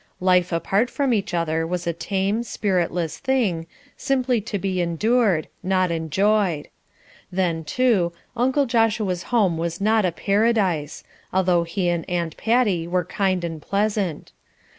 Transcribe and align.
Life 0.19 0.51
apart 0.51 0.89
from 0.89 1.13
each 1.13 1.31
other 1.31 1.67
was 1.67 1.85
a 1.85 1.93
tame, 1.93 2.41
spiritless 2.41 3.19
thing, 3.19 3.67
simply 3.95 4.41
to 4.41 4.57
be 4.57 4.81
endured, 4.81 5.47
not 5.61 5.91
enjoyed; 5.91 6.69
then, 7.31 7.63
too, 7.63 8.11
Uncle 8.35 8.65
Joshua's 8.65 9.21
home 9.29 9.59
was 9.59 9.79
not 9.79 10.03
a 10.03 10.11
Paradise, 10.11 11.03
although 11.31 11.65
he 11.65 11.87
and 11.87 12.09
Aunt 12.09 12.35
Patty 12.35 12.87
were 12.87 13.05
kind 13.05 13.43
and 13.43 13.61
pleasant. 13.61 14.31